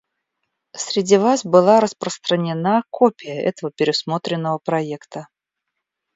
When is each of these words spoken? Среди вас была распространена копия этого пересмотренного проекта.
Среди 0.75 1.17
вас 1.19 1.45
была 1.45 1.79
распространена 1.79 2.81
копия 2.89 3.39
этого 3.39 3.71
пересмотренного 3.71 4.57
проекта. 4.57 5.27